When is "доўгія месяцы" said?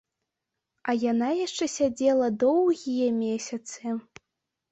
2.43-3.97